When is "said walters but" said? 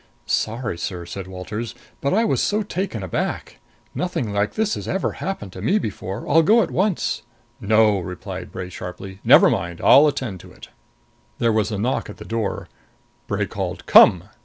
1.05-2.11